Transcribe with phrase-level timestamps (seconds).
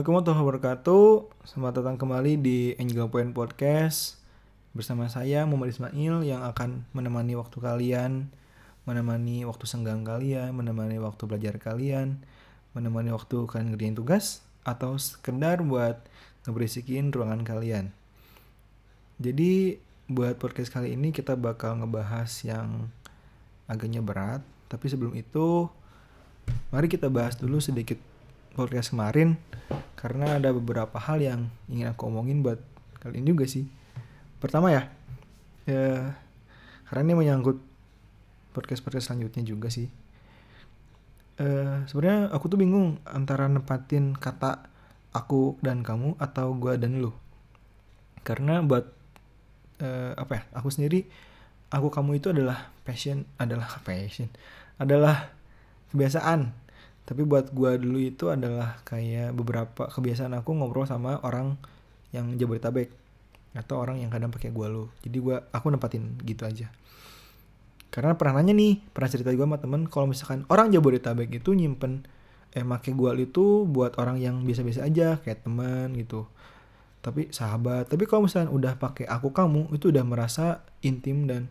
[0.00, 1.08] Assalamualaikum warahmatullahi wabarakatuh.
[1.44, 4.16] Selamat datang kembali di Angel Point Podcast
[4.72, 8.32] bersama saya Muhammad Ismail yang akan menemani waktu kalian,
[8.88, 12.16] menemani waktu senggang kalian, menemani waktu belajar kalian,
[12.72, 16.00] menemani waktu kalian ngerjain tugas atau sekedar buat
[16.48, 17.92] ngeberisikin ruangan kalian.
[19.20, 22.88] Jadi buat podcast kali ini kita bakal ngebahas yang
[23.68, 24.40] agaknya berat,
[24.72, 25.68] tapi sebelum itu
[26.72, 28.00] mari kita bahas dulu sedikit
[28.54, 29.38] podcast kemarin
[29.94, 32.58] karena ada beberapa hal yang ingin aku omongin buat
[33.00, 33.68] kalian juga sih.
[34.40, 34.88] Pertama ya,
[35.68, 36.16] ya
[36.88, 37.60] karena ini menyangkut
[38.56, 39.88] podcast podcast selanjutnya juga sih.
[41.40, 44.68] Uh, sebenarnya aku tuh bingung antara nempatin kata
[45.16, 47.12] aku dan kamu atau gua dan lu.
[48.26, 48.88] Karena buat
[49.80, 50.42] uh, apa ya?
[50.60, 51.08] Aku sendiri
[51.70, 54.28] aku kamu itu adalah passion, adalah passion,
[54.76, 55.32] adalah
[55.94, 56.59] kebiasaan
[57.10, 61.58] tapi buat gua dulu itu adalah kayak beberapa kebiasaan aku ngobrol sama orang
[62.14, 62.86] yang Jabodetabek
[63.50, 66.70] atau orang yang kadang pakai gua lu jadi gua aku nempatin gitu aja.
[67.90, 72.06] Karena pernah nanya nih pernah cerita gua sama temen kalau misalkan orang Jabodetabek itu nyimpen
[72.54, 76.30] eh make gua itu buat orang yang biasa-biasa aja kayak teman gitu.
[77.02, 81.50] Tapi sahabat tapi kalau misalkan udah pakai aku kamu itu udah merasa intim dan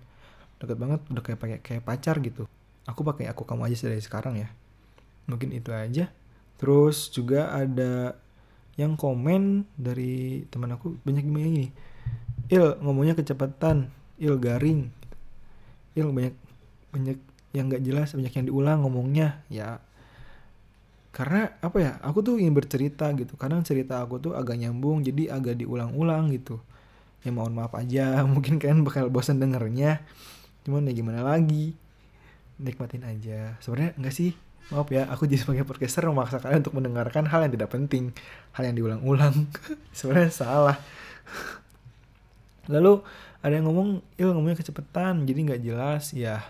[0.63, 2.47] deket banget udah kayak pakai kayak pacar gitu.
[2.87, 4.47] Aku pakai aku kamu aja dari sekarang ya
[5.29, 6.09] mungkin itu aja.
[6.57, 8.17] Terus juga ada
[8.75, 11.67] yang komen dari teman aku banyak yang ini
[12.49, 13.93] il ngomongnya kecepatan.
[14.19, 14.89] Il garing.
[15.95, 16.35] Il banyak
[16.91, 17.17] banyak
[17.53, 19.45] yang nggak jelas banyak yang diulang ngomongnya.
[19.47, 19.79] Ya
[21.09, 23.37] karena apa ya aku tuh ingin bercerita gitu.
[23.37, 26.59] Kadang cerita aku tuh agak nyambung jadi agak diulang-ulang gitu.
[27.23, 30.03] Ya mohon maaf aja mungkin kalian bakal bosan dengernya.
[30.65, 31.77] Cuman ya gimana lagi
[32.59, 33.55] nikmatin aja.
[33.63, 34.35] Sebenarnya enggak sih
[34.69, 38.13] maaf ya aku jadi sebagai podcaster memaksa kalian untuk mendengarkan hal yang tidak penting.
[38.53, 39.49] Hal yang diulang-ulang.
[39.97, 40.77] Sebenarnya salah.
[42.69, 43.01] Lalu
[43.41, 46.13] ada yang ngomong il ngomongnya kecepatan jadi nggak jelas.
[46.13, 46.45] Ya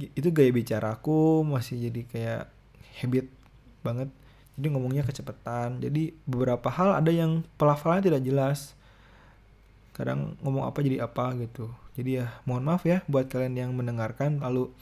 [0.00, 2.44] itu gaya bicaraku masih jadi kayak
[3.04, 3.26] habit
[3.84, 4.08] banget.
[4.56, 5.84] Jadi ngomongnya kecepatan.
[5.84, 8.72] Jadi beberapa hal ada yang pelafalannya tidak jelas.
[9.92, 11.68] Kadang ngomong apa jadi apa gitu.
[11.94, 14.40] Jadi ya mohon maaf ya buat kalian yang mendengarkan.
[14.40, 14.72] Lalu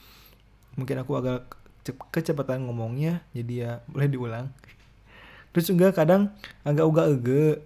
[0.79, 4.47] mungkin aku agak kecepatan ngomongnya jadi ya boleh diulang.
[5.53, 6.33] Terus juga kadang
[6.63, 7.61] agak uga ege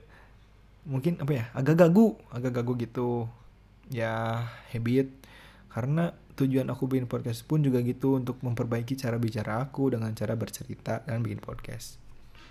[0.86, 3.28] mungkin apa ya agak gagu agak gagu gitu.
[3.92, 5.12] Ya habit.
[5.70, 10.32] Karena tujuan aku bikin podcast pun juga gitu untuk memperbaiki cara bicara aku dengan cara
[10.34, 12.00] bercerita dan bikin podcast.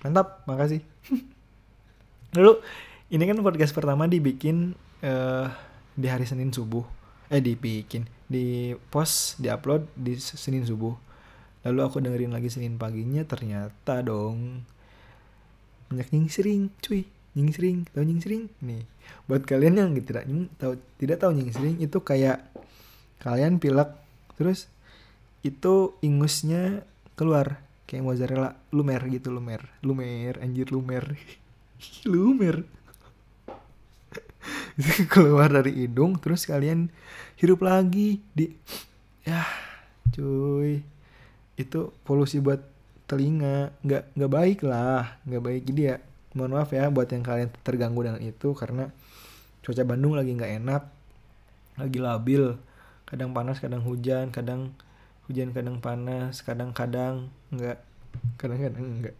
[0.06, 0.86] Mantap makasih.
[2.38, 2.62] Lalu
[3.09, 5.50] ini kan podcast pertama dibikin uh,
[5.98, 6.86] di hari Senin subuh.
[7.34, 10.94] Eh dibikin di post di upload di Senin subuh
[11.66, 14.62] Lalu aku dengerin lagi Senin paginya ternyata dong.
[15.90, 17.09] Banyak nyingsring cuy.
[17.34, 17.90] Nyingsring.
[17.90, 18.53] Tahu nyingsring?
[18.62, 18.86] Nih.
[19.26, 20.30] Buat kalian yang tidak
[20.62, 22.46] tahu tidak tahu nyingsring itu kayak
[23.18, 23.90] kalian pilek
[24.38, 24.70] terus
[25.42, 26.86] itu ingusnya
[27.18, 27.58] keluar.
[27.90, 28.54] Kayak mozzarella.
[28.70, 29.66] Lumer gitu lumer.
[29.81, 31.18] Lumer anjir lumer.
[32.12, 32.62] Lumer.
[35.14, 36.94] Keluar dari hidung terus kalian
[37.42, 38.52] hirup lagi di
[39.24, 39.42] ya
[40.12, 40.94] cuy
[41.56, 42.62] itu polusi buat
[43.10, 43.72] telinga.
[43.84, 45.20] Nggak nggak baik lah.
[45.28, 45.62] Nggak baik.
[45.68, 45.96] Jadi ya
[46.36, 48.92] mohon maaf ya buat yang kalian terganggu dengan itu karena
[49.64, 50.84] cuaca Bandung lagi nggak enak
[51.80, 52.56] lagi labil.
[53.06, 54.74] Kadang panas kadang hujan kadang
[55.26, 57.82] hujan kadang panas kadang-kadang nggak
[58.38, 59.16] kadang-kadang enggak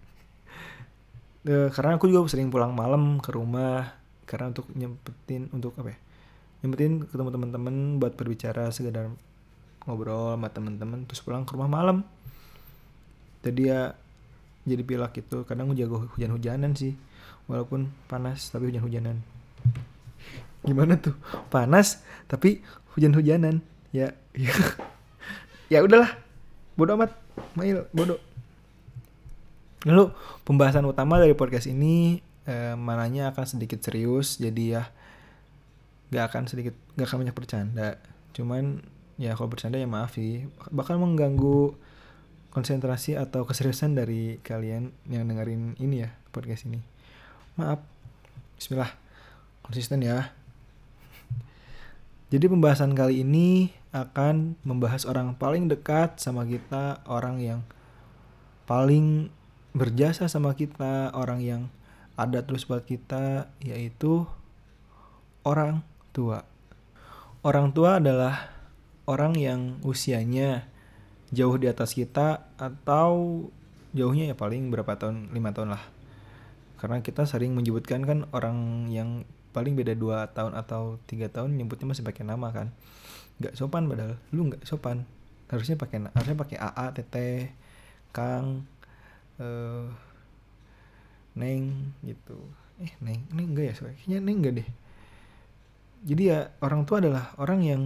[1.50, 3.98] e, karena aku juga sering pulang malam ke rumah
[4.30, 6.00] karena untuk nyempetin untuk apa ya
[6.62, 9.10] nyempetin ketemu teman-teman buat berbicara sekedar
[9.86, 12.02] ngobrol sama teman-teman terus pulang ke rumah malam.
[13.46, 13.94] Jadi ya
[14.66, 16.98] jadi pilak itu kadang jago hujan-hujanan sih
[17.46, 19.22] walaupun panas tapi hujan-hujanan.
[20.66, 21.14] Gimana tuh?
[21.54, 22.66] Panas tapi
[22.98, 23.62] hujan-hujanan.
[23.94, 24.54] Ya ya,
[25.74, 26.18] ya udahlah.
[26.76, 27.14] Bodoh amat
[27.54, 28.18] mail bodoh.
[29.86, 30.10] Lalu
[30.42, 34.42] pembahasan utama dari podcast ini eh, mananya akan sedikit serius.
[34.42, 34.90] Jadi ya
[36.10, 37.90] gak akan sedikit gak akan banyak bercanda.
[38.34, 38.82] Cuman
[39.16, 41.76] ya kalau bercanda ya maaf sih bakal mengganggu
[42.56, 46.80] konsentrasi atau keseriusan dari kalian yang dengerin ini ya podcast ini.
[47.60, 47.84] Maaf.
[48.56, 48.96] Bismillah.
[49.60, 50.32] Konsisten ya.
[52.32, 57.60] Jadi pembahasan kali ini akan membahas orang paling dekat sama kita, orang yang
[58.64, 59.28] paling
[59.76, 61.62] berjasa sama kita, orang yang
[62.16, 64.24] ada terus buat kita, yaitu
[65.44, 65.84] orang
[66.16, 66.48] tua.
[67.44, 68.55] Orang tua adalah
[69.06, 70.66] orang yang usianya
[71.34, 73.46] jauh di atas kita atau
[73.96, 75.84] jauhnya ya paling berapa tahun lima tahun lah.
[76.82, 79.24] Karena kita sering menyebutkan kan orang yang
[79.56, 82.76] paling beda dua tahun atau tiga tahun nyebutnya masih pakai nama kan.
[83.40, 84.20] Nggak sopan padahal.
[84.36, 85.08] Lu nggak sopan.
[85.48, 87.54] Harusnya pakai harusnya pakai AA Teteh
[88.12, 88.68] Kang
[89.40, 89.88] uh,
[91.38, 92.38] Neng gitu.
[92.82, 93.74] Eh Neng Neng enggak ya?
[93.80, 94.70] Kayaknya Neng enggak deh.
[96.06, 97.82] Jadi ya orang tua adalah orang yang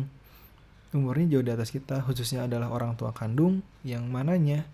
[0.90, 4.66] umurnya jauh di atas kita khususnya adalah orang tua kandung yang mananya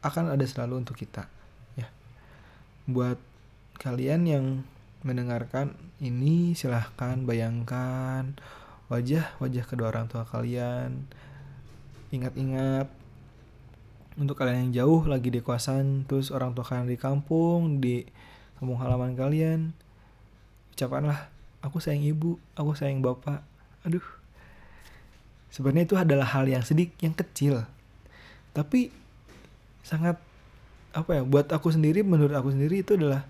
[0.00, 1.28] akan ada selalu untuk kita
[1.76, 1.92] ya.
[2.88, 3.20] Buat
[3.76, 4.44] kalian yang
[5.04, 8.32] mendengarkan ini silahkan bayangkan
[8.88, 11.04] wajah-wajah kedua orang tua kalian.
[12.12, 12.88] Ingat-ingat
[14.16, 18.04] untuk kalian yang jauh lagi di kosan terus orang tua kalian di kampung di
[18.60, 19.72] kampung halaman kalian
[20.76, 21.32] ucapkanlah
[21.64, 23.44] aku sayang ibu aku sayang bapak.
[23.84, 24.21] Aduh
[25.52, 27.68] sebenarnya itu adalah hal yang sedikit yang kecil.
[28.56, 28.88] Tapi
[29.84, 30.16] sangat
[30.92, 33.24] apa ya buat aku sendiri menurut aku sendiri itu adalah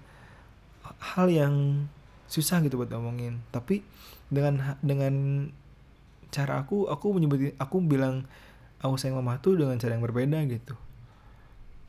[1.14, 1.86] hal yang
[2.26, 3.86] susah gitu buat ngomongin tapi
[4.32, 5.46] dengan dengan
[6.34, 8.26] cara aku aku menyebut aku bilang
[8.82, 10.75] aku sayang mama tuh dengan cara yang berbeda gitu.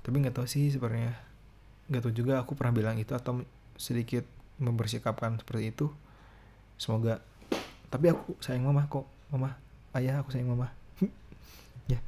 [0.04, 1.16] Tapi nggak tahu sih sebenarnya.
[1.90, 3.42] Nggak tahu juga aku pernah bilang itu atau
[3.80, 4.28] sedikit
[4.60, 5.88] mempersikapkan seperti itu.
[6.78, 7.24] Semoga
[7.88, 9.56] tapi aku sayang mama kok mama
[9.98, 10.74] ayah aku sayang mama.
[11.92, 12.00] Ya.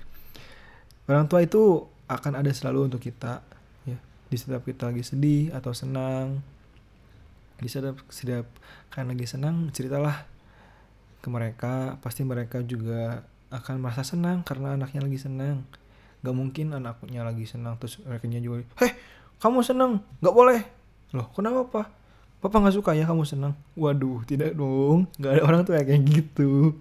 [1.11, 3.43] Orang tua itu akan ada selalu untuk kita
[3.83, 3.99] ya.
[4.31, 6.39] Di setiap kita lagi sedih atau senang
[7.55, 8.47] di setiap setiap
[8.91, 10.27] kan lagi senang ceritalah
[11.19, 11.99] ke mereka.
[11.99, 15.67] Pasti mereka juga akan merasa senang karena anaknya lagi senang.
[16.23, 18.93] Gak mungkin anaknya lagi senang terus mereka juga heh
[19.43, 20.01] kamu senang?
[20.23, 20.63] Gak boleh.
[21.11, 21.87] Loh kenapa pak?
[22.39, 23.57] Papa nggak suka ya kamu senang?
[23.73, 25.09] Waduh tidak dong.
[25.17, 26.77] Nggak ada orang tuh kayak gitu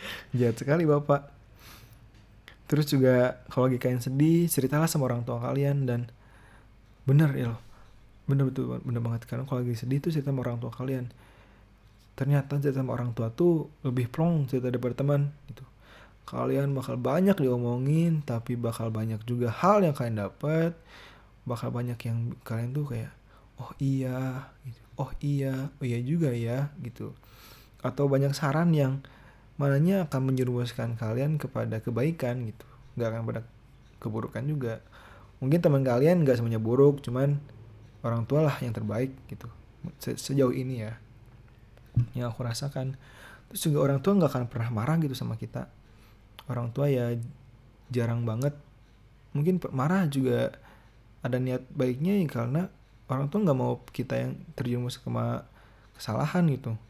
[0.38, 1.30] jahat sekali bapak.
[2.70, 6.06] Terus juga kalau lagi kalian sedih ceritalah sama orang tua kalian dan
[7.02, 7.60] bener ya loh
[8.30, 9.26] bener betul bener banget.
[9.26, 11.10] Karena kalau lagi sedih tuh cerita sama orang tua kalian.
[12.14, 15.66] Ternyata cerita sama orang tua tuh lebih plong cerita daripada teman gitu.
[16.30, 20.78] Kalian bakal banyak diomongin tapi bakal banyak juga hal yang kalian dapat
[21.42, 23.10] bakal banyak yang kalian tuh kayak
[23.58, 24.80] oh iya gitu.
[25.00, 27.10] oh iya oh iya juga ya gitu.
[27.82, 29.02] Atau banyak saran yang
[29.60, 32.64] mananya akan menjerumuskan kalian kepada kebaikan gitu.
[32.96, 33.40] Nggak akan pada
[34.00, 34.80] keburukan juga.
[35.44, 37.36] Mungkin teman kalian nggak semuanya buruk cuman
[38.00, 39.52] orang tua lah yang terbaik gitu.
[40.00, 40.96] Sejauh ini ya
[42.16, 42.96] yang aku rasakan.
[43.52, 45.68] Terus juga orang tua nggak akan pernah marah gitu sama kita.
[46.48, 47.12] Orang tua ya
[47.92, 48.56] jarang banget.
[49.36, 50.56] Mungkin marah juga
[51.20, 52.62] ada niat baiknya ya karena
[53.12, 55.12] orang tua nggak mau kita yang terjerumus ke
[56.00, 56.80] kesalahan gitu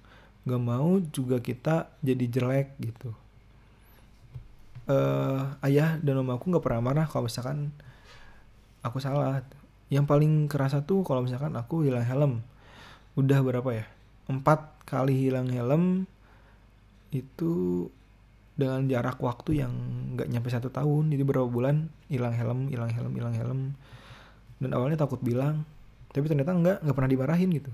[0.51, 3.15] nggak mau juga kita jadi jelek gitu.
[4.91, 7.71] Uh, ayah dan om aku nggak pernah marah kalau misalkan
[8.83, 9.47] aku salah.
[9.91, 12.43] Yang paling kerasa tuh kalau misalkan aku hilang helm.
[13.15, 13.87] Udah berapa ya?
[14.27, 16.11] Empat kali hilang helm
[17.15, 17.87] itu
[18.59, 19.73] dengan jarak waktu yang
[20.19, 21.15] nggak nyampe satu tahun.
[21.15, 23.61] Jadi berapa bulan hilang helm hilang helm hilang helm.
[24.59, 25.63] Dan awalnya takut bilang
[26.11, 27.71] tapi ternyata nggak nggak pernah dimarahin gitu.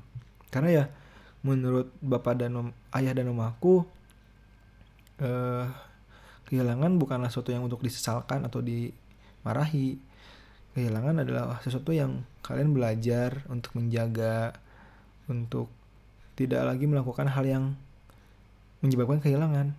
[0.52, 0.84] Karena ya
[1.46, 3.86] menurut bapak dan om, ayah dan om aku
[5.22, 5.64] eh,
[6.50, 9.98] kehilangan bukanlah sesuatu yang untuk disesalkan atau dimarahi
[10.76, 14.58] kehilangan adalah sesuatu yang kalian belajar untuk menjaga
[15.26, 15.72] untuk
[16.36, 17.64] tidak lagi melakukan hal yang
[18.84, 19.72] menyebabkan kehilangan.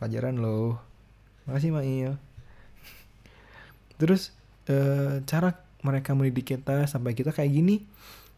[0.00, 0.80] Pelajaran loh.
[1.44, 2.16] Makasih Mail.
[4.00, 4.34] Terus
[4.66, 4.76] e,
[5.28, 7.84] cara mereka mendidik kita sampai kita kayak gini,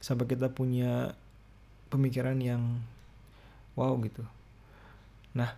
[0.02, 1.14] sampai kita punya
[1.94, 2.82] pemikiran yang
[3.78, 4.26] wow gitu.
[5.38, 5.54] Nah,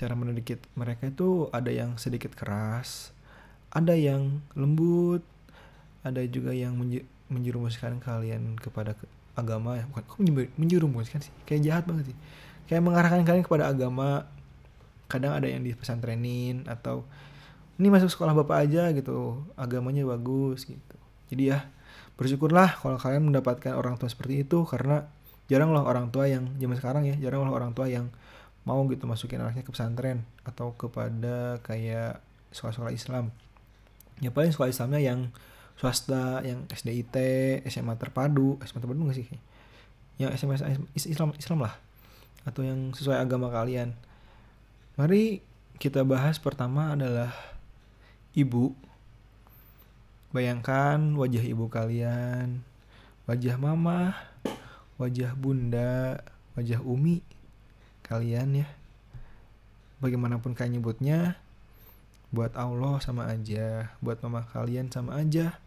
[0.00, 3.12] cara mendidik mereka itu ada yang sedikit keras,
[3.68, 5.20] ada yang lembut,
[6.00, 6.72] ada juga yang
[7.28, 8.96] menjerumuskan kalian kepada
[9.38, 10.18] agama ya bukan kok
[10.56, 11.32] menjerumuskan sih?
[11.44, 12.16] Kayak jahat banget sih.
[12.66, 14.26] Kayak mengarahkan kalian kepada agama
[15.08, 17.04] kadang ada yang di pesantrenin atau
[17.80, 19.44] ini masuk sekolah bapak aja gitu.
[19.54, 20.96] Agamanya bagus gitu.
[21.28, 21.68] Jadi ya
[22.18, 25.06] bersyukurlah kalau kalian mendapatkan orang tua seperti itu karena
[25.48, 28.12] jarang loh orang tua yang zaman sekarang ya jarang loh orang tua yang
[28.68, 32.20] mau gitu masukin anaknya ke pesantren atau kepada kayak
[32.52, 33.32] sekolah-sekolah Islam.
[34.20, 35.32] Ya paling sekolah Islamnya yang
[35.80, 37.16] swasta yang SDIT
[37.64, 38.60] SMA terpadu.
[38.68, 39.26] SMA terpadu nggak sih?
[40.20, 40.56] Yang SMA
[40.92, 41.80] Islam Islam lah.
[42.44, 43.96] Atau yang sesuai agama kalian.
[45.00, 45.40] Mari
[45.80, 47.32] kita bahas pertama adalah
[48.36, 48.76] ibu.
[50.28, 52.60] Bayangkan wajah ibu kalian.
[53.24, 54.12] Wajah mama
[54.98, 56.20] wajah bunda
[56.58, 57.22] wajah umi
[58.04, 58.68] kalian ya.
[60.02, 61.38] Bagaimanapun kalian nyebutnya
[62.28, 65.58] buat Allah sama aja buat mama kalian sama aja.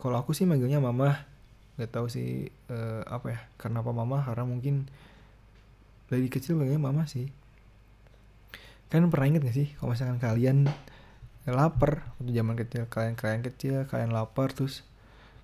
[0.00, 1.28] Kalau aku sih manggilnya mama.
[1.76, 4.24] Nggak tahu sih uh, apa ya karena apa mama?
[4.24, 4.88] Karena mungkin
[6.08, 7.28] dari kecil manggilnya mama sih.
[8.88, 10.66] Kan pernah inget gak sih kalau misalkan kalian
[11.46, 14.82] lapar waktu zaman kecil kalian kalian kecil kalian lapar terus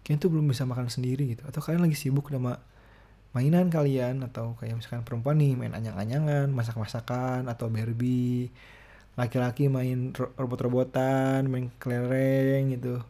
[0.07, 1.43] kalian tuh belum bisa makan sendiri gitu.
[1.51, 2.63] Atau kalian lagi sibuk sama
[3.35, 8.55] mainan kalian atau kayak misalkan perempuan nih main anyang-anyangan masak-masakan atau Barbie.
[9.19, 13.03] Laki-laki main robot-robotan main kelereng gitu.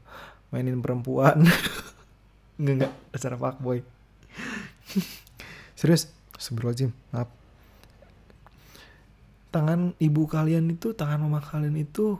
[0.49, 1.45] Mainin perempuan.
[2.57, 2.93] Nggak nggak.
[3.13, 3.85] Dasar boy
[5.79, 6.09] serius?
[6.41, 7.29] Sebelum maaf.
[9.53, 12.17] Tangan ibu kalian itu tangan mama kalian itu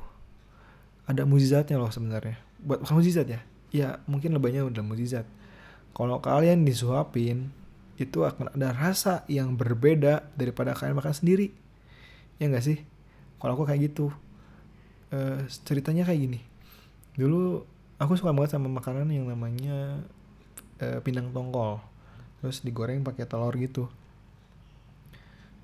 [1.09, 2.37] ada mujizatnya loh sebenarnya.
[2.61, 3.41] Buat bukan mujizat ya
[3.77, 5.29] ya mungkin lebihnya udah mujizat.
[5.93, 7.53] Kalau kalian disuapin
[7.97, 11.53] itu akan ada rasa yang berbeda daripada kalian makan sendiri.
[12.41, 12.79] Ya nggak sih?
[13.41, 14.13] Kalau aku kayak gitu.
[15.13, 16.41] Uh, ceritanya kayak gini.
[17.17, 17.65] Dulu
[17.97, 20.05] aku suka banget sama makanan yang namanya
[20.81, 21.81] uh, pindang tongkol.
[22.45, 23.89] Terus digoreng pakai telur gitu.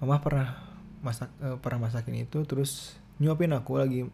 [0.01, 4.07] Mama pernah masak uh, pernah masakin itu terus nyuapin aku lagi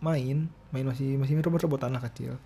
[0.00, 2.38] main main masih masih robot-robotan lah kecil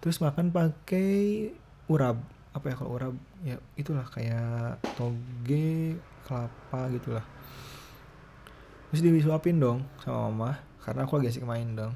[0.00, 1.52] terus makan pakai
[1.92, 3.14] urab apa ya kalau urab
[3.46, 7.26] ya itulah kayak toge kelapa gitulah.
[8.90, 10.50] Terus disuapin dong sama mama
[10.82, 11.94] karena aku lagi asik main dong.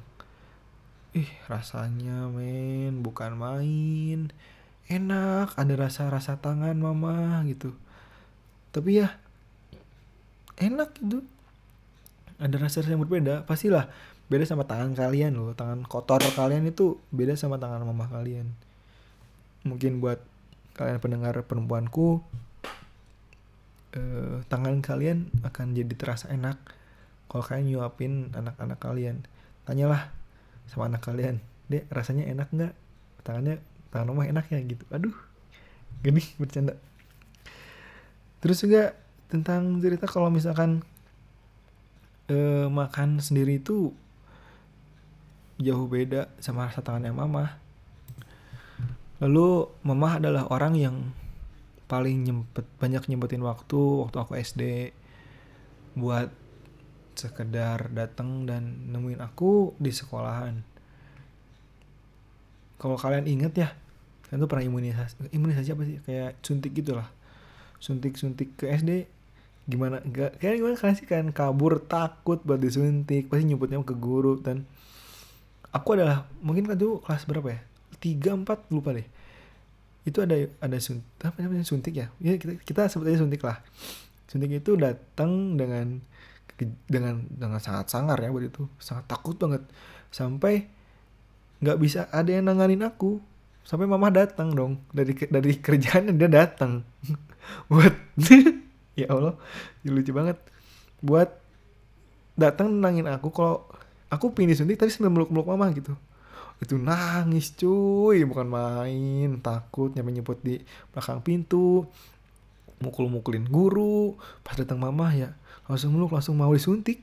[1.14, 4.30] Ih rasanya men bukan main.
[4.86, 7.74] Enak ada rasa-rasa tangan mama gitu.
[8.70, 9.08] Tapi ya
[10.60, 11.26] enak gitu
[12.38, 13.42] ada rasa-rasa yang berbeda.
[13.42, 13.90] Pastilah
[14.28, 15.52] beda sama tangan kalian loh.
[15.52, 18.48] Tangan kotor kalian itu beda sama tangan mama kalian.
[19.64, 20.20] Mungkin buat
[20.74, 22.20] kalian pendengar perempuanku
[23.94, 26.58] eh, tangan kalian akan jadi terasa enak
[27.30, 29.24] kalau kalian nyuapin anak-anak kalian.
[29.64, 30.12] Tanyalah
[30.68, 32.72] sama anak kalian dek rasanya enak nggak?
[33.24, 34.60] Tangannya tangan mama enak ya?
[34.60, 34.84] Gitu.
[34.92, 35.16] Aduh
[36.04, 36.76] gini bercanda.
[38.44, 38.92] Terus juga
[39.32, 40.84] tentang cerita kalau misalkan
[42.28, 43.96] eh, makan sendiri itu
[45.60, 47.58] jauh beda sama rasa tangannya mama
[49.22, 50.96] lalu mama adalah orang yang
[51.86, 54.62] paling nyempet banyak nyempetin waktu waktu aku SD
[55.94, 56.32] buat
[57.14, 60.66] sekedar datang dan nemuin aku di sekolahan.
[62.76, 63.68] Kalau kalian inget ya
[64.28, 65.96] kan tuh pernah imunisasi imunisasi apa sih?
[66.02, 67.08] Kayak suntik gitulah.
[67.78, 69.06] Suntik suntik ke SD
[69.70, 70.02] gimana?
[70.02, 71.24] Gak kayak gimana kalian sih kan?
[71.30, 74.66] Kabur takut buat disuntik pasti nyebutnya ke guru dan
[75.74, 77.60] aku adalah mungkin kan tuh kelas berapa ya?
[77.98, 79.04] Tiga empat lupa deh.
[80.06, 82.06] Itu ada ada suntik apa namanya suntik ya?
[82.22, 83.58] Ya kita kita sebutnya suntik lah.
[84.30, 85.98] Suntik itu datang dengan
[86.86, 88.70] dengan dengan sangat sangar ya waktu itu.
[88.78, 89.66] Sangat takut banget.
[90.14, 90.70] Sampai
[91.58, 93.18] nggak bisa ada yang nanganin aku.
[93.66, 94.78] Sampai mama datang dong.
[94.94, 96.86] Dari dari kerjaan dia datang.
[97.72, 97.94] Buat
[99.00, 99.34] ya allah
[99.82, 100.38] lucu banget.
[101.02, 101.34] Buat
[102.38, 103.66] datang nangin aku kalau
[104.14, 105.92] aku pingin disuntik tapi sambil meluk-meluk mama gitu.
[106.62, 108.22] Itu nangis cuy.
[108.22, 110.62] Bukan main takut nyampe nyebut di
[110.94, 111.84] belakang pintu.
[112.78, 114.14] Mukul-mukulin guru.
[114.46, 115.34] Pas datang mama ya
[115.66, 117.02] langsung meluk langsung mau disuntik.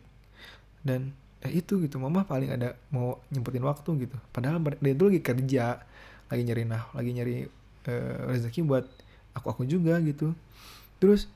[0.81, 4.17] Dan ya itu gitu mama paling ada mau nyempetin waktu gitu.
[4.31, 5.65] Padahal dia itu lagi kerja
[6.31, 7.35] lagi nyari nah lagi nyari
[7.91, 8.87] uh, rezeki buat
[9.35, 10.31] aku aku juga gitu.
[11.03, 11.27] Terus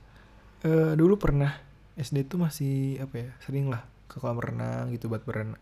[0.63, 1.58] uh, dulu pernah
[2.00, 5.60] SD itu masih apa ya sering lah ke kolam renang gitu buat berenang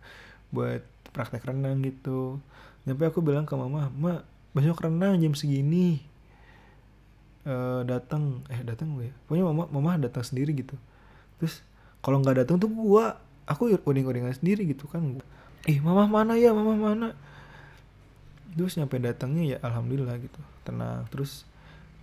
[0.53, 2.37] buat praktek renang gitu.
[2.85, 4.21] Sampai aku bilang ke mama ma
[4.53, 6.01] besok renang jam segini.
[7.43, 9.13] Uh, datang eh datang gue ya?
[9.27, 10.79] Pokoknya mama mama datang sendiri gitu.
[11.41, 11.59] Terus
[11.99, 15.19] kalau nggak datang tuh gua aku uding-udingan sendiri gitu kan.
[15.67, 16.55] Eh mama mana ya?
[16.55, 17.15] Mama mana?
[18.53, 21.07] Terus nyampe datangnya ya alhamdulillah gitu tenang.
[21.11, 21.43] Terus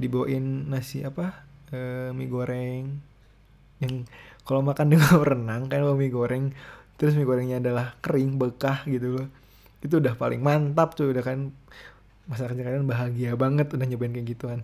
[0.01, 3.01] dibawain nasi apa e, mie goreng
[3.81, 4.05] yang
[4.45, 6.53] kalau makan di kolam renang kan mie goreng
[7.01, 9.27] terus mie gorengnya adalah kering bekah gitu loh.
[9.81, 11.55] Itu udah paling mantap tuh udah kan
[12.31, 14.61] kecil kalian bahagia banget udah nyobain kayak gituan.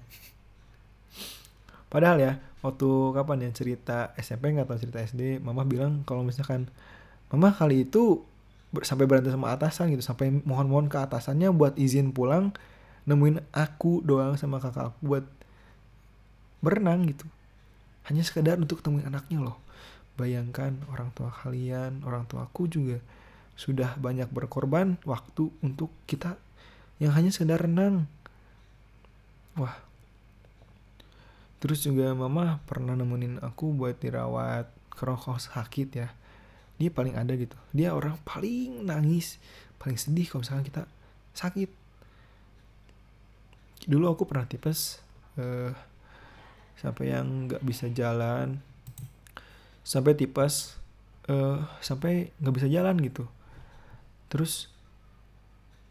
[1.90, 6.71] Padahal ya waktu kapan ya cerita SMP nggak tahu cerita SD mama bilang kalau misalkan
[7.30, 8.23] mama kali itu
[8.83, 12.52] sampai berantem sama atasan gitu sampai mohon-mohon ke atasannya buat izin pulang
[13.06, 15.25] nemuin aku doang sama kakak aku buat
[16.61, 17.26] berenang gitu.
[18.06, 19.59] Hanya sekedar untuk temuin anaknya loh.
[20.16, 22.99] Bayangkan orang tua kalian, orang tua aku juga
[23.56, 26.37] sudah banyak berkorban waktu untuk kita
[27.00, 28.08] yang hanya sekedar renang.
[29.56, 29.76] Wah.
[31.61, 36.08] Terus juga mama pernah nemenin aku buat dirawat kerokok sakit ya.
[36.76, 37.56] Dia paling ada gitu.
[37.73, 39.40] Dia orang paling nangis,
[39.80, 40.82] paling sedih kalau misalkan kita
[41.37, 41.88] sakit.
[43.87, 44.99] dulu aku pernah tipes
[45.38, 45.70] uh,
[46.75, 48.58] sampai yang nggak bisa jalan
[49.87, 50.75] sampai tipes
[51.31, 53.31] uh, sampai nggak bisa jalan gitu.
[54.26, 54.66] Terus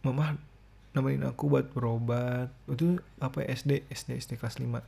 [0.03, 0.35] mama
[0.91, 2.51] nemenin aku buat berobat.
[2.67, 4.83] Itu apa ya, SD SD SD kelas 5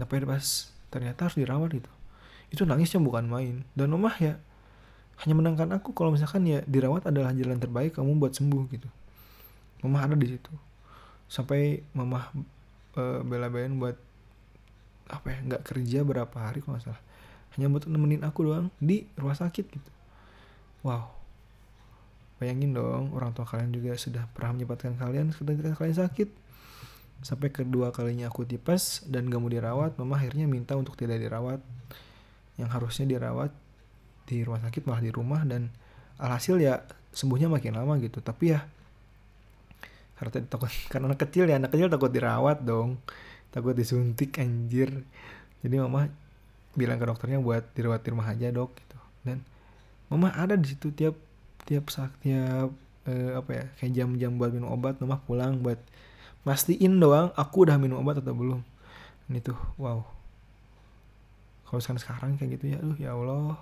[0.00, 1.92] tapi pas ternyata harus dirawat gitu.
[2.48, 3.68] Itu nangisnya bukan main.
[3.76, 4.40] Dan mama ya
[5.22, 8.88] hanya menangkan aku kalau misalkan ya dirawat adalah jalan terbaik kamu buat sembuh gitu.
[9.84, 10.50] Mama ada di situ.
[11.28, 12.32] Sampai mama
[12.96, 14.00] uh, bela-belain buat
[15.12, 15.38] apa ya?
[15.44, 17.11] Nggak kerja berapa hari kalau nggak salah
[17.56, 19.90] hanya buat nemenin aku doang di rumah sakit gitu.
[20.82, 21.12] Wow.
[22.40, 26.28] Bayangin dong orang tua kalian juga sudah pernah menyebabkan kalian ketika kalian sakit.
[27.22, 31.62] Sampai kedua kalinya aku tipes dan gak mau dirawat mama akhirnya minta untuk tidak dirawat.
[32.58, 33.52] Yang harusnya dirawat
[34.26, 35.70] di rumah sakit malah di rumah dan
[36.18, 36.82] alhasil ya
[37.14, 38.18] sembuhnya makin lama gitu.
[38.18, 38.64] Tapi ya
[40.18, 42.98] karena takut karena anak kecil ya anak kecil takut dirawat dong.
[43.52, 45.04] Takut disuntik anjir.
[45.62, 46.10] Jadi mama
[46.72, 48.98] bilang ke dokternya buat dirawat di rumah aja dok gitu.
[49.22, 49.44] Dan
[50.08, 51.16] mama ada di situ tiap
[51.68, 52.72] tiap saat tiap
[53.06, 55.78] eh, apa ya kayak jam-jam buat minum obat mama pulang buat
[56.42, 58.60] mastiin doang aku udah minum obat atau belum.
[59.30, 60.02] Ini tuh wow.
[61.68, 63.56] Kalau sekarang sekarang kayak gitu ya aduh ya Allah.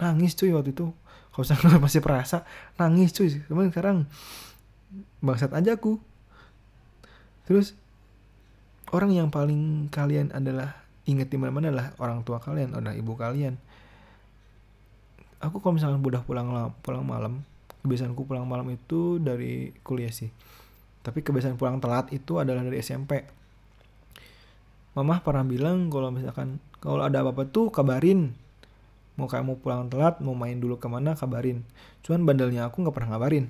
[0.00, 0.92] Nangis cuy waktu itu.
[1.34, 2.46] Kalau sekarang masih perasa
[2.80, 3.28] nangis cuy.
[3.48, 4.08] Cuman sekarang
[5.20, 6.00] bangsat aja aku.
[7.44, 7.76] Terus
[8.94, 13.54] orang yang paling kalian adalah inget di mana-mana adalah orang tua kalian, adalah ibu kalian.
[15.40, 17.46] Aku kalau misalnya udah pulang pulang malam,
[17.86, 20.28] kebiasaanku pulang malam itu dari kuliah sih.
[21.06, 23.22] Tapi kebiasaan pulang telat itu adalah dari SMP.
[24.98, 28.34] Mama pernah bilang kalau misalkan kalau ada apa-apa tuh kabarin.
[29.16, 31.64] Mau kamu pulang telat, mau main dulu ke mana kabarin.
[32.04, 33.48] Cuman bandelnya aku nggak pernah ngabarin.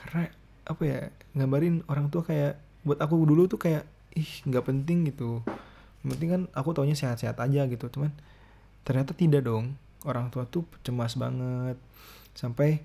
[0.00, 0.30] Karena
[0.66, 0.98] apa ya
[1.36, 3.82] ngabarin orang tua kayak buat aku dulu tuh kayak
[4.16, 5.44] ih nggak penting gitu
[6.04, 8.12] penting kan aku taunya sehat-sehat aja gitu cuman
[8.86, 9.74] ternyata tidak dong.
[10.06, 11.74] Orang tua tuh cemas banget.
[12.36, 12.84] Sampai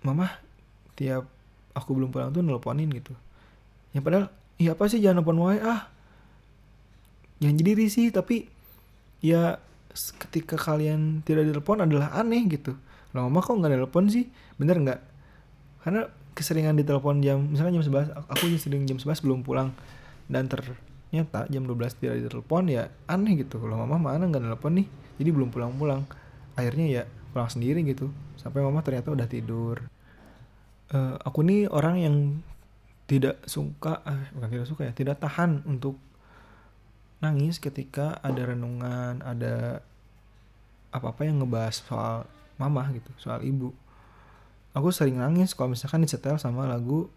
[0.00, 0.30] mama
[0.96, 1.28] tiap
[1.76, 3.12] aku belum pulang tuh nelponin gitu.
[3.92, 5.02] Ya padahal iya apa sih?
[5.02, 5.92] Jangan nelpon wae ah.
[7.44, 8.48] Yang jadi risih tapi
[9.20, 9.60] ya
[9.96, 12.72] ketika kalian tidak telepon adalah aneh gitu.
[13.12, 14.28] Lah mama kok nggak telepon sih?
[14.56, 15.00] Bener nggak?
[15.84, 19.76] Karena keseringan ditelepon jam misalnya jam 11 aku sering jam 11 belum pulang.
[20.32, 20.64] Dan ter
[21.16, 23.56] nyata jam 12 tidak ditelepon ya aneh gitu.
[23.56, 24.86] Kalau mama mana nggak telepon nih.
[25.16, 26.04] Jadi belum pulang-pulang.
[26.54, 27.02] Akhirnya ya
[27.32, 28.12] pulang sendiri gitu.
[28.36, 29.80] Sampai mama ternyata udah tidur.
[30.92, 32.16] Uh, aku nih orang yang
[33.06, 35.94] tidak suka eh, bukan tidak suka ya tidak tahan untuk
[37.22, 39.82] nangis ketika ada renungan ada
[40.90, 42.26] apa-apa yang ngebahas soal
[42.58, 43.72] mama gitu soal ibu.
[44.76, 47.08] Aku sering nangis kalau misalkan disetel sama lagu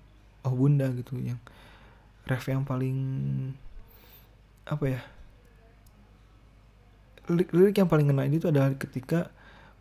[0.48, 1.40] oh bunda gitu yang
[2.30, 2.96] ref yang paling
[4.70, 5.02] apa ya
[7.30, 9.30] lirik, yang paling ngena itu adalah ketika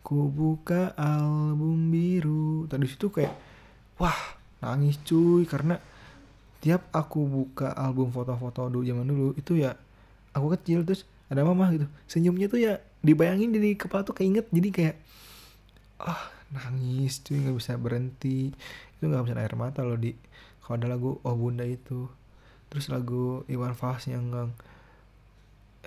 [0.05, 2.69] ku buka album biru.
[2.69, 3.33] Tadi situ kayak
[3.97, 5.81] wah nangis cuy karena
[6.61, 9.73] tiap aku buka album foto-foto dulu zaman dulu itu ya
[10.35, 14.69] aku kecil terus ada mama gitu senyumnya tuh ya dibayangin di kepala tuh keinget jadi
[14.69, 14.95] kayak
[16.03, 16.23] ah oh,
[16.53, 18.51] nangis cuy nggak bisa berhenti.
[18.97, 20.15] Itu nggak bisa air mata loh di.
[20.63, 22.05] Kalau ada lagu oh bunda itu
[22.69, 24.29] terus lagu Iwan Fals yang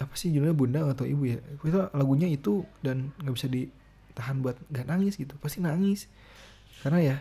[0.02, 1.38] apa sih judulnya bunda atau ibu ya?
[1.62, 5.38] Itu lagunya itu dan nggak bisa ditahan buat nggak nangis gitu.
[5.38, 6.10] Pasti nangis.
[6.82, 7.16] Karena ya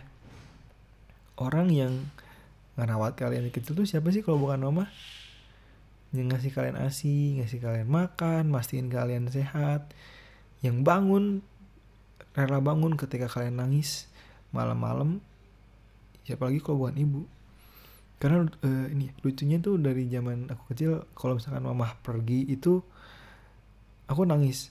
[1.38, 1.92] orang yang
[2.74, 4.84] ngerawat kalian kecil tuh siapa sih kalau bukan mama?
[6.12, 9.90] Yang ngasih kalian asi ngasih kalian makan mastiin kalian sehat.
[10.60, 11.24] Yang bangun
[12.32, 14.08] rela bangun ketika kalian nangis
[14.50, 15.22] malam-malam.
[16.22, 17.20] Siapa lagi kalau bukan ibu
[18.22, 22.78] karena uh, ini lucunya tuh dari zaman aku kecil kalau misalkan mama pergi itu
[24.06, 24.70] aku nangis.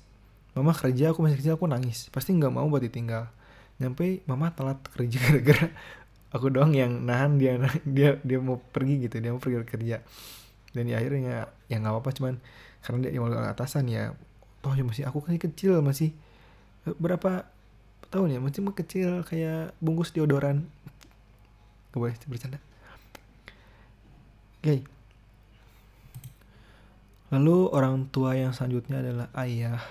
[0.56, 2.08] Mama kerja aku masih kecil aku nangis.
[2.16, 3.28] Pasti nggak mau buat ditinggal.
[3.84, 5.68] Nyampe mama telat kerja gara-gara
[6.32, 10.00] aku doang yang nahan dia dia dia mau pergi gitu dia mau pergi kerja.
[10.72, 12.34] Dan di akhirnya ya nggak apa-apa cuman
[12.88, 14.16] karena dia yang atasan ya
[14.64, 16.16] toh ya masih aku kan kecil masih
[16.88, 17.52] eh, berapa
[18.16, 18.40] tahun ya?
[18.40, 20.72] Masih kecil kayak bungkus deodoran.
[21.92, 22.70] Gak boleh bercanda
[24.62, 24.86] Oke.
[27.34, 29.82] Lalu orang tua yang selanjutnya adalah ayah.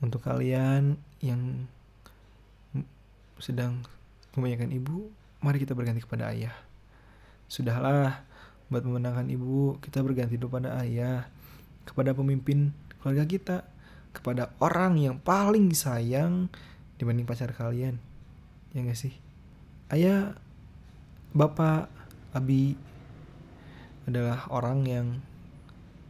[0.00, 1.68] Untuk kalian yang
[3.36, 3.84] sedang
[4.32, 5.12] memenangkan ibu,
[5.44, 6.56] mari kita berganti kepada ayah.
[7.44, 8.24] Sudahlah,
[8.72, 11.28] buat memenangkan ibu, kita berganti kepada ayah,
[11.84, 12.72] kepada pemimpin
[13.04, 13.56] keluarga kita,
[14.16, 16.48] kepada orang yang paling sayang
[16.96, 18.00] dibanding pacar kalian.
[18.72, 19.12] Ya gak sih?
[19.92, 20.40] Ayah,
[21.36, 21.92] bapak,
[22.32, 22.80] abi,
[24.06, 25.06] adalah orang yang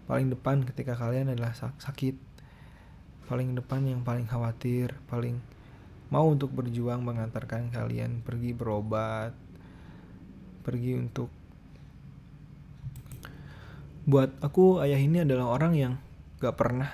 [0.08, 2.16] paling depan ketika kalian adalah sakit.
[3.28, 5.40] Paling depan yang paling khawatir paling
[6.12, 9.32] mau untuk berjuang mengantarkan kalian pergi berobat
[10.62, 11.32] pergi untuk
[14.04, 15.94] buat aku ayah ini adalah orang yang
[16.42, 16.90] gak pernah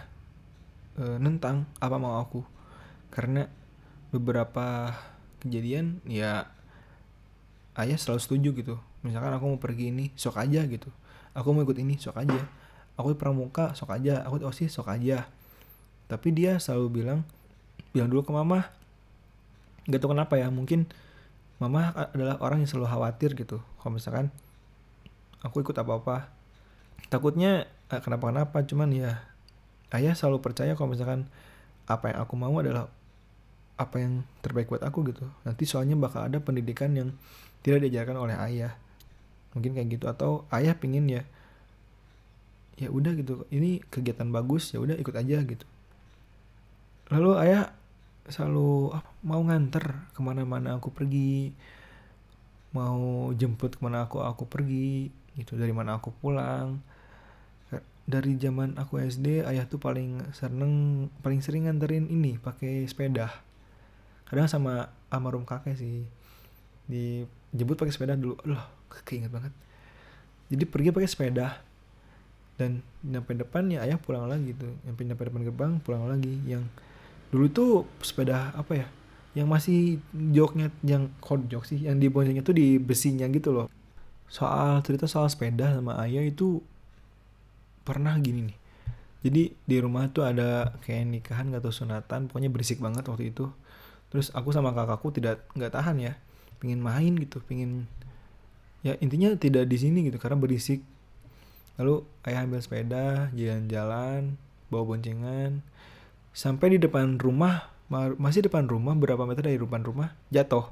[0.94, 2.44] e, nentang apa mau aku.
[3.08, 3.48] Karena
[4.14, 4.94] beberapa
[5.42, 6.48] kejadian ya
[7.76, 8.76] ayah selalu setuju gitu
[9.08, 10.92] misalkan aku mau pergi ini sok aja gitu.
[11.32, 12.36] Aku mau ikut ini sok aja.
[13.00, 14.20] Aku pramuka sok aja.
[14.28, 15.24] Aku osis sok aja.
[16.12, 17.24] Tapi dia selalu bilang
[17.96, 18.68] bilang dulu ke mama.
[19.88, 20.84] Gak tau kenapa ya mungkin
[21.56, 23.64] mama adalah orang yang selalu khawatir gitu.
[23.80, 24.28] Kalau misalkan
[25.40, 26.28] aku ikut apa-apa.
[27.08, 28.60] Takutnya eh, kenapa-kenapa?
[28.68, 29.24] Cuman ya
[29.96, 31.24] ayah selalu percaya kalau misalkan
[31.88, 32.92] apa yang aku mau adalah
[33.78, 35.24] apa yang terbaik buat aku gitu.
[35.46, 37.14] Nanti soalnya bakal ada pendidikan yang
[37.62, 38.74] tidak diajarkan oleh ayah
[39.56, 40.04] mungkin kayak gitu.
[40.10, 41.22] Atau ayah pingin ya
[42.78, 45.66] ya udah gitu ini kegiatan bagus ya udah ikut aja gitu.
[47.10, 47.74] Lalu ayah
[48.30, 51.50] selalu apa, mau nganter ke mana-mana aku pergi
[52.70, 56.78] mau jemput ke mana aku aku pergi gitu dari mana aku pulang.
[58.08, 63.28] Dari zaman aku SD ayah tuh paling seneng paling sering nganterin ini pakai sepeda.
[64.24, 66.06] Kadang sama almarhum kakek sih
[66.88, 68.38] dijemput pakai sepeda dulu.
[68.48, 69.52] Loh keinget banget.
[70.48, 71.60] Jadi pergi pakai sepeda.
[72.58, 74.74] Dan nyampe depan ya ayah pulang lagi tuh.
[74.82, 76.34] Nyampe nyampe depan gerbang pulang lagi.
[76.48, 76.66] Yang
[77.30, 77.70] dulu tuh
[78.02, 78.86] sepeda apa ya?
[79.38, 79.80] Yang masih
[80.34, 81.86] joknya yang kod jok sih?
[81.86, 83.66] Yang di boncengnya tuh di besinya gitu loh.
[84.26, 86.58] Soal cerita soal sepeda sama ayah itu
[87.86, 88.58] pernah gini nih.
[89.18, 93.50] Jadi di rumah tuh ada kayak nikahan atau sunatan pokoknya berisik banget waktu itu.
[94.08, 96.12] Terus aku sama kakakku tidak nggak tahan ya.
[96.58, 97.86] Pingin main gitu pingin
[98.86, 100.82] ya intinya tidak di sini gitu karena berisik.
[101.78, 104.34] Lalu ayah ambil sepeda jalan-jalan
[104.70, 105.62] bawa boncengan.
[106.34, 107.70] Sampai di depan rumah
[108.20, 110.68] masih depan rumah berapa meter dari depan rumah jatuh.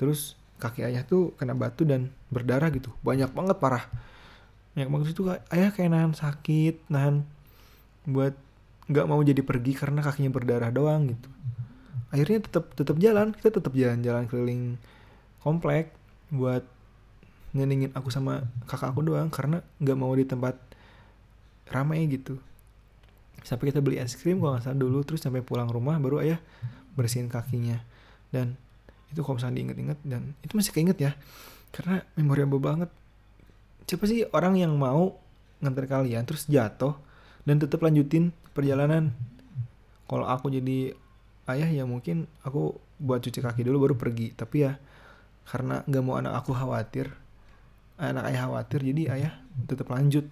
[0.00, 2.90] Terus kaki ayah tuh kena batu dan berdarah gitu.
[3.04, 3.84] Banyak banget parah.
[4.74, 5.06] Banyak banget.
[5.12, 7.28] Itu ayah kayak nahan sakit nahan
[8.08, 8.34] buat
[8.90, 11.28] nggak mau jadi pergi karena kakinya berdarah doang gitu.
[12.12, 13.36] Akhirnya tetap tetap jalan.
[13.36, 14.76] Kita tetap jalan-jalan keliling
[15.44, 15.92] komplek
[16.32, 16.64] buat
[17.52, 20.56] nyenengin aku sama kakak aku doang karena nggak mau di tempat
[21.68, 22.40] ramai gitu.
[23.44, 26.40] Sampai kita beli es krim kalau nggak salah dulu terus sampai pulang rumah baru ayah
[26.96, 27.80] bersihin kakinya.
[28.32, 28.56] Dan
[29.12, 31.12] itu kalau misalnya diinget-inget dan itu masih keinget ya
[31.72, 32.90] karena memorable banget.
[33.84, 35.20] Siapa sih orang yang mau
[35.60, 36.96] nganter kalian terus jatuh
[37.44, 39.12] dan tetap lanjutin perjalanan?
[40.08, 40.96] Kalau aku jadi
[41.52, 44.32] ayah ya mungkin aku buat cuci kaki dulu baru pergi.
[44.32, 44.80] Tapi ya
[45.44, 47.21] karena nggak mau anak aku khawatir
[48.02, 49.32] anak ayah khawatir jadi ayah
[49.70, 50.26] tetap lanjut.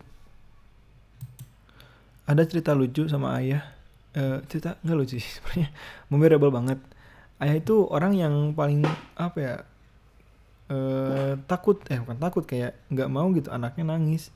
[2.26, 3.62] Ada cerita lucu sama ayah.
[4.10, 5.70] Uh, cerita nggak lucu sih sebenarnya.
[6.10, 6.78] Memorable banget.
[7.38, 8.82] Ayah itu orang yang paling
[9.14, 9.54] apa ya
[10.74, 11.78] uh, takut.
[11.86, 14.34] Eh bukan takut kayak nggak mau gitu anaknya nangis.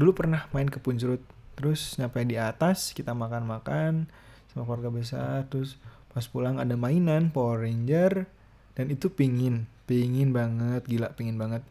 [0.00, 1.20] Dulu pernah main ke punjurut
[1.58, 4.08] terus nyampe di atas kita makan-makan
[4.52, 5.44] sama keluarga besar.
[5.52, 5.76] Terus
[6.12, 8.24] pas pulang ada mainan Power Ranger
[8.72, 11.64] dan itu pingin pingin banget gila pingin banget.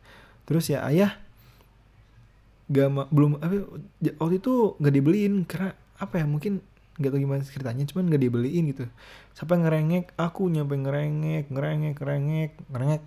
[0.49, 1.13] Terus ya ayah
[2.67, 3.63] gak belum apa
[4.19, 6.59] waktu itu nggak dibeliin karena apa ya mungkin
[6.97, 8.85] nggak tahu gimana ceritanya cuman nggak dibeliin gitu.
[9.37, 13.03] Sampai ngerengek aku nyampe ngerengek ngerengek ngerengek ngerengek.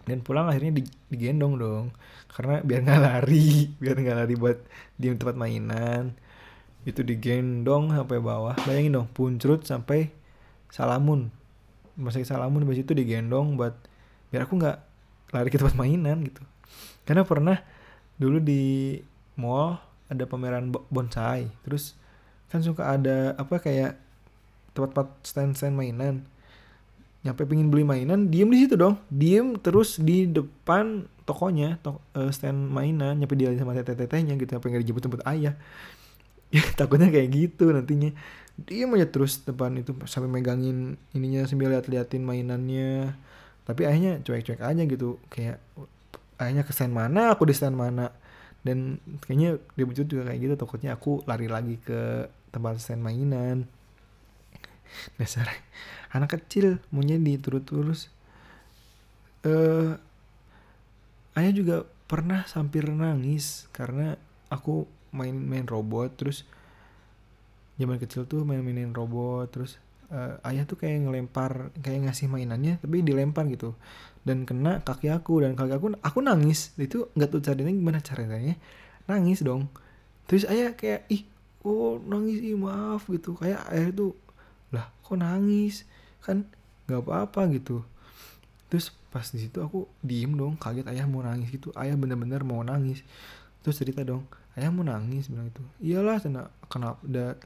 [0.00, 1.84] Dan pulang akhirnya digendong dong
[2.34, 4.58] karena biar nggak lari biar nggak lari buat
[4.98, 6.18] di tempat mainan.
[6.82, 10.10] Itu digendong sampai bawah bayangin dong puncrut sampai
[10.72, 11.30] salamun.
[11.94, 13.76] Masih salamun habis itu digendong buat
[14.30, 14.78] biar aku nggak
[15.34, 16.42] lari ke tempat mainan gitu.
[17.06, 17.58] Karena pernah
[18.18, 18.98] dulu di
[19.38, 19.78] mall
[20.10, 21.50] ada pameran bonsai.
[21.66, 21.94] Terus
[22.50, 23.94] kan suka ada apa kayak
[24.74, 26.26] tempat-tempat stand-stand mainan.
[27.20, 28.98] Nyampe pingin beli mainan diem di situ dong.
[29.10, 34.68] Diem terus di depan tokonya to uh, stand mainan nyampe dia sama teteh-tetehnya gitu sampai
[34.74, 35.54] nggak dijemput jemput ayah.
[36.50, 38.10] Ya takutnya kayak gitu nantinya.
[38.60, 43.16] Diem aja terus depan itu sampai megangin ininya sambil lihat-liatin mainannya
[43.70, 45.62] tapi ayahnya cuek-cuek aja gitu kayak
[46.42, 48.10] ayahnya ke stand mana aku di stand mana.
[48.60, 53.70] Dan kayaknya dia bujut juga kayak gitu takutnya aku lari lagi ke tempat stand mainan.
[55.16, 55.46] Dasar
[56.16, 58.10] anak kecil maunya diturut terus.
[59.46, 59.90] Eh uh,
[61.38, 61.76] ayah juga
[62.10, 64.18] pernah hampir nangis karena
[64.50, 66.42] aku main main robot terus
[67.78, 69.78] zaman kecil tuh main mainin robot terus
[70.10, 73.74] uh, ayah tuh kayak ngelempar kayak ngasih mainannya tapi dilempar gitu.
[74.20, 76.76] Dan kena kaki aku dan kaki aku aku nangis.
[76.76, 78.54] Itu nggak tahu caranya gimana caranya.
[79.08, 79.72] Nangis dong.
[80.28, 81.24] Terus ayah kayak ih
[81.64, 83.34] oh nangis ih maaf gitu.
[83.38, 84.06] Kayak ayah itu
[84.70, 85.88] lah kok nangis?
[86.20, 86.46] Kan
[86.90, 87.80] nggak apa-apa gitu.
[88.68, 91.72] Terus pas di situ aku diem dong kaget ayah mau nangis gitu.
[91.74, 93.00] Ayah bener-bener mau nangis.
[93.64, 97.38] Terus cerita dong ayah mau nangis bilang itu iyalah kena kena udah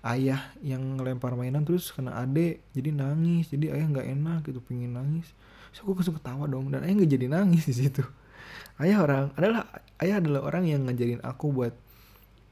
[0.00, 4.96] ayah yang ngelempar mainan terus kena ade jadi nangis jadi ayah nggak enak gitu pengen
[4.96, 5.28] nangis.
[5.76, 8.02] So aku langsung ketawa dong dan ayah nggak jadi nangis di situ.
[8.82, 9.68] Ayah orang adalah
[10.00, 11.76] ayah adalah orang yang ngajarin aku buat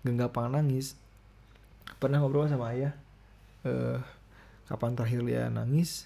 [0.04, 0.92] gak gampang nangis.
[1.96, 2.92] Pernah ngobrol sama ayah
[3.64, 3.96] uh,
[4.68, 6.04] kapan terakhir dia nangis?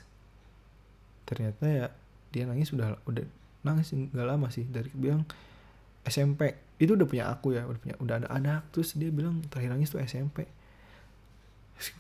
[1.26, 1.86] Ternyata ya
[2.30, 3.26] dia nangis udah udah
[3.66, 5.26] nangis nggak lama sih dari bilang
[6.02, 9.70] SMP itu udah punya aku ya udah punya udah ada anak terus dia bilang terakhir
[9.70, 10.50] nangis tuh SMP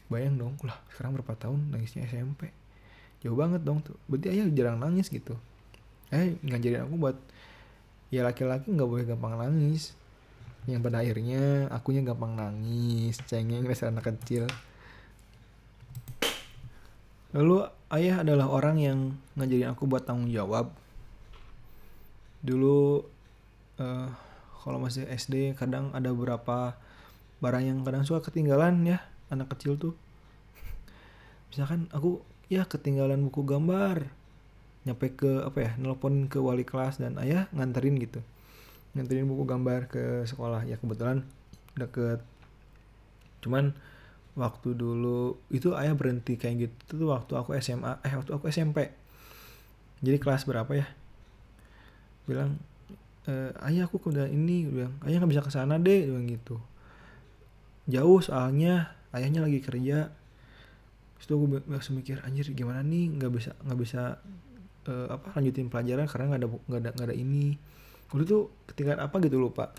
[0.06, 2.54] bayang dong lah sekarang berapa tahun nangisnya SMP
[3.22, 3.94] jauh banget dong tuh.
[4.10, 5.38] Berarti ayah jarang nangis gitu.
[6.10, 7.16] Eh ngajarin aku buat
[8.10, 9.94] ya laki-laki nggak boleh gampang nangis.
[10.66, 14.50] Yang pada akhirnya akunya gampang nangis cengeng dasar anak kecil.
[17.32, 17.64] Lalu
[17.94, 18.98] ayah adalah orang yang
[19.38, 20.74] ngajarin aku buat tanggung jawab.
[22.42, 23.06] Dulu
[23.78, 24.08] uh,
[24.66, 26.74] kalau masih SD kadang ada beberapa
[27.38, 28.98] barang yang kadang suka ketinggalan ya
[29.32, 29.96] anak kecil tuh.
[31.48, 32.20] Misalkan aku
[32.52, 34.04] ya ketinggalan buku gambar.
[34.84, 38.20] Nyampe ke apa ya nelpon ke wali kelas dan ayah nganterin gitu.
[38.92, 40.68] Nganterin buku gambar ke sekolah.
[40.68, 41.24] Ya kebetulan
[41.74, 42.20] deket.
[43.40, 43.72] Cuman
[44.36, 49.02] waktu dulu itu ayah berhenti kayak gitu tuh waktu aku SMA eh waktu aku SMP
[50.02, 50.86] jadi kelas berapa ya?
[52.26, 52.58] Bilang
[53.30, 54.66] e, ayah aku udah ini.
[54.66, 56.10] Bilang ayah nggak bisa ke sana deh.
[56.10, 56.58] Bilang gitu.
[57.86, 60.12] Jauh soalnya ayahnya lagi kerja.
[61.22, 63.14] Itu gue langsung mikir anjir gimana nih?
[63.16, 64.18] Nggak bisa nggak bisa
[64.90, 67.54] uh, apa lanjutin pelajaran karena nggak ada nggak ada nggak ada ini.
[68.10, 69.72] Waktu itu ketinggalan apa gitu lupa.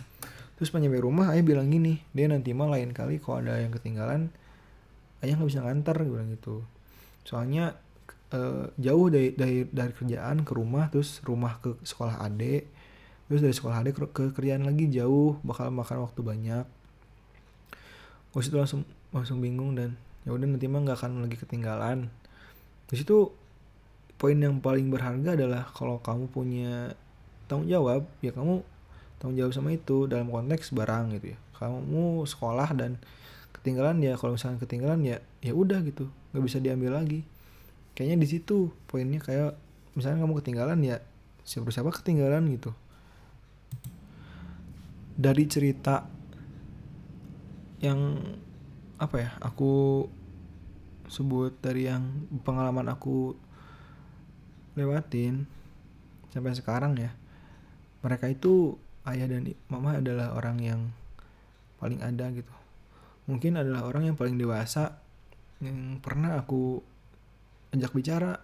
[0.58, 3.74] Terus pas nyampe rumah ayah bilang gini dia nanti mah lain kali kalau ada yang
[3.74, 4.30] ketinggalan
[5.26, 6.64] ayah nggak bisa nganter gue bilang gitu.
[7.28, 7.76] Soalnya
[8.34, 12.68] uh, jauh dari, dari dari kerjaan ke rumah terus rumah ke sekolah adik
[13.28, 16.66] terus dari sekolah adik ke, ke kerjaan lagi jauh bakal makan waktu banyak.
[18.34, 19.94] Gue situ langsung langsung bingung dan
[20.26, 22.10] ya udah nanti mah nggak akan lagi ketinggalan.
[22.90, 23.30] Di situ
[24.18, 26.98] poin yang paling berharga adalah kalau kamu punya
[27.46, 28.66] tanggung jawab ya kamu
[29.22, 31.40] tanggung jawab sama itu dalam konteks barang gitu ya.
[31.62, 32.98] Kamu sekolah dan
[33.54, 37.22] ketinggalan ya kalau misalnya ketinggalan ya ya udah gitu nggak bisa diambil lagi.
[37.94, 39.54] Kayaknya di situ poinnya kayak
[39.94, 40.98] misalnya kamu ketinggalan ya
[41.46, 42.74] siapa siapa ketinggalan gitu.
[45.14, 46.10] Dari cerita
[47.84, 48.18] yang
[49.02, 50.06] apa ya aku
[51.10, 53.36] sebut dari yang pengalaman aku
[54.74, 55.46] lewatin
[56.34, 57.14] sampai sekarang ya
[58.04, 58.76] mereka itu
[59.08, 60.82] ayah dan mama adalah orang yang
[61.80, 62.52] paling ada gitu.
[63.28, 65.00] Mungkin adalah orang yang paling dewasa
[65.64, 66.84] yang pernah aku
[67.72, 68.40] ajak bicara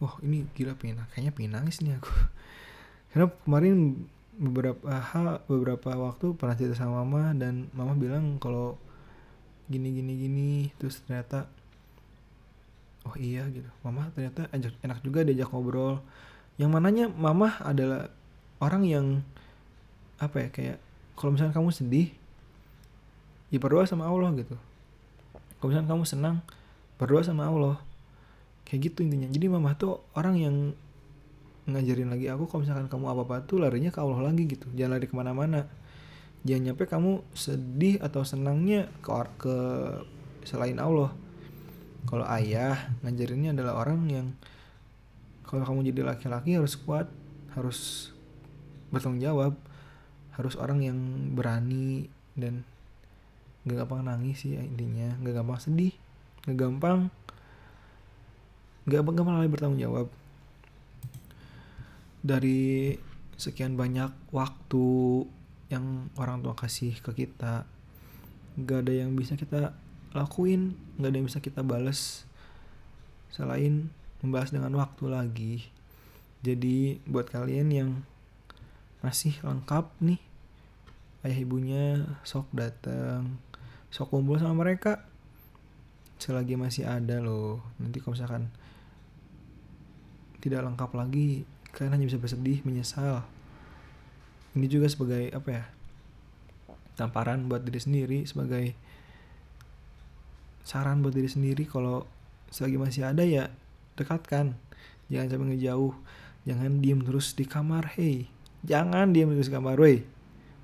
[0.00, 1.08] wah ini gila pina.
[1.12, 2.12] Kayaknya pinangis nih aku.
[3.12, 8.80] Karena kemarin beberapa hal beberapa waktu pernah cerita sama mama dan mama bilang kalau
[9.64, 11.48] gini gini gini terus ternyata
[13.04, 13.68] oh iya gitu.
[13.84, 16.00] Mama ternyata ajak enak juga diajak ngobrol.
[16.56, 18.08] Yang mananya mama adalah
[18.62, 19.06] orang yang
[20.22, 20.78] apa ya kayak
[21.18, 22.08] kalau misalnya kamu sedih
[23.52, 24.56] ya berdoa sama Allah gitu.
[25.60, 26.36] Kalau misalnya kamu senang
[26.96, 27.76] berdoa sama Allah.
[28.64, 29.28] Kayak gitu intinya.
[29.28, 30.56] Jadi mama tuh orang yang
[31.64, 34.68] ngajarin lagi aku kalau misalkan kamu apa-apa tuh larinya ke Allah lagi gitu.
[34.72, 35.68] Jangan lari ke mana-mana
[36.44, 39.56] jangan nyampe kamu sedih atau senangnya ke, ke
[40.44, 41.10] selain Allah.
[42.04, 44.26] Kalau ayah ngajarinnya adalah orang yang
[45.48, 47.08] kalau kamu jadi laki-laki harus kuat
[47.56, 48.10] harus
[48.92, 49.54] bertanggung jawab
[50.34, 50.98] harus orang yang
[51.32, 52.66] berani dan
[53.62, 55.94] gak gampang nangis sih intinya gak gampang sedih
[56.44, 57.08] gak gampang
[58.84, 60.06] gak gampang lagi bertanggung jawab.
[62.24, 62.96] Dari
[63.36, 64.86] sekian banyak waktu
[65.68, 67.68] yang orang tua kasih ke kita.
[68.60, 69.74] Gak ada yang bisa kita
[70.14, 72.22] lakuin gak ada yang bisa kita balas
[73.34, 73.90] selain
[74.22, 75.54] membahas dengan waktu lagi.
[76.44, 77.90] Jadi buat kalian yang
[79.02, 80.20] masih lengkap nih
[81.24, 81.84] ayah ibunya
[82.24, 83.36] sok datang
[83.92, 85.04] sok kumpul sama mereka
[86.16, 87.60] selagi masih ada loh.
[87.76, 88.48] Nanti kalau misalkan
[90.40, 93.26] tidak lengkap lagi kalian hanya bisa bersedih menyesal
[94.54, 95.64] ini juga sebagai apa ya
[96.94, 98.74] tamparan buat diri sendiri sebagai
[100.64, 102.08] saran buat diri sendiri kalau
[102.54, 103.50] selagi masih ada ya
[103.98, 104.56] dekatkan.
[105.12, 105.94] Jangan sampai ngejauh.
[106.44, 108.30] Jangan diem terus di kamar hey.
[108.64, 110.02] Jangan diem terus di kamar weh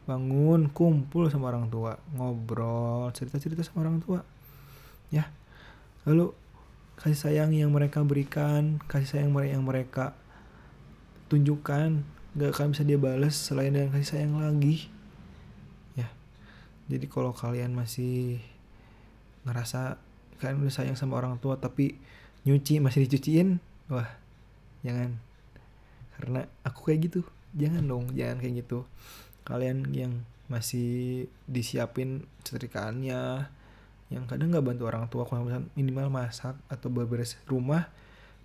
[0.08, 2.00] bangun kumpul sama orang tua.
[2.16, 4.24] Ngobrol cerita cerita sama orang tua.
[5.12, 5.28] Ya.
[6.08, 6.32] Lalu
[6.96, 10.12] kasih sayang yang mereka berikan kasih sayang yang mereka
[11.32, 12.04] tunjukkan
[12.38, 14.86] gak akan bisa dia balas selain dengan kasih sayang lagi.
[15.98, 16.06] Ya.
[16.86, 18.38] Jadi kalau kalian masih
[19.42, 19.98] ngerasa
[20.38, 21.98] kalian udah sayang sama orang tua tapi
[22.46, 23.58] nyuci masih dicuciin
[23.90, 24.08] wah
[24.86, 25.18] jangan.
[26.14, 27.20] Karena aku kayak gitu.
[27.58, 28.86] Jangan dong jangan kayak gitu.
[29.42, 33.46] Kalian yang masih disiapin setrikaannya
[34.10, 35.46] yang kadang nggak bantu orang tua kalau
[35.78, 37.86] minimal masak atau beberes rumah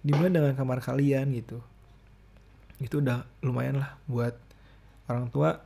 [0.05, 1.65] dimulai dengan kamar kalian gitu
[2.83, 4.35] itu udah lumayan lah buat
[5.07, 5.63] orang tua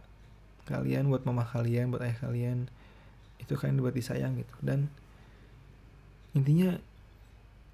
[0.69, 2.69] kalian buat mama kalian buat ayah kalian.
[3.41, 4.53] Itu kan buat disayang gitu.
[4.61, 4.85] Dan
[6.37, 6.77] intinya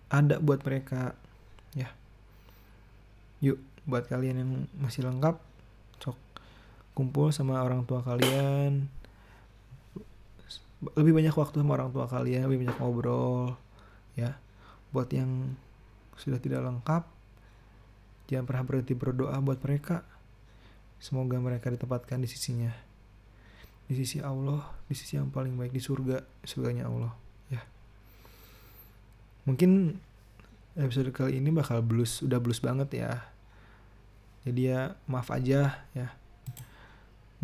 [0.07, 1.11] ada buat mereka
[1.75, 1.91] ya.
[3.43, 5.37] Yuk buat kalian yang masih lengkap
[6.01, 6.17] cok
[6.95, 8.87] kumpul sama orang tua kalian.
[10.95, 13.59] Lebih banyak waktu sama orang tua kalian lebih banyak ngobrol
[14.15, 14.39] ya.
[14.95, 15.59] Buat yang
[16.15, 17.03] sudah tidak lengkap
[18.25, 20.01] Jangan pernah berhenti berdoa buat mereka.
[20.97, 22.73] Semoga mereka ditempatkan di sisinya.
[23.85, 27.13] Di sisi Allah, di sisi yang paling baik di surga, surganya Allah,
[27.53, 27.61] ya.
[29.45, 29.93] Mungkin
[30.73, 33.21] episode kali ini bakal blues, udah blues banget ya.
[34.41, 36.07] Jadi ya maaf aja ya.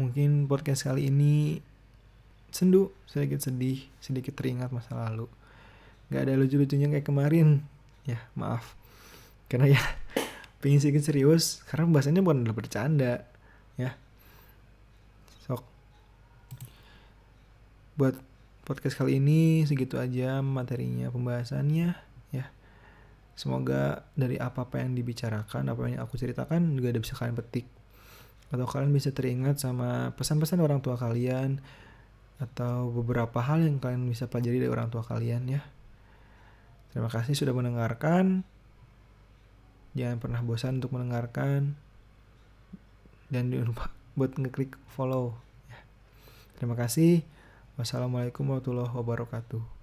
[0.02, 1.62] Mungkin podcast kali ini
[2.50, 5.30] sendu, sedikit sedih, sedikit teringat masa lalu.
[6.10, 7.62] Gak ada lucu-lucunya kayak kemarin.
[8.04, 8.74] Ya, maaf.
[9.46, 9.82] Karena ya
[10.62, 13.26] pengen sedikit serius karena bahasanya bukan udah bercanda
[13.76, 13.97] ya.
[15.50, 15.65] Sok.
[17.97, 18.21] Buat
[18.63, 21.97] podcast kali ini segitu aja materinya pembahasannya
[22.30, 22.45] ya.
[23.34, 27.65] Semoga dari apa apa yang dibicarakan apa yang aku ceritakan juga ada bisa kalian petik.
[28.54, 31.58] Atau kalian bisa teringat sama pesan-pesan orang tua kalian
[32.38, 35.62] atau beberapa hal yang kalian bisa pelajari dari orang tua kalian ya.
[36.93, 38.43] Terima kasih sudah mendengarkan
[39.91, 41.75] Jangan pernah bosan untuk mendengarkan
[43.32, 43.86] dan jangan lupa
[44.17, 45.36] buat ngeklik follow.
[45.71, 45.80] Ya.
[46.60, 47.23] Terima kasih.
[47.80, 49.81] Wassalamualaikum warahmatullahi wabarakatuh.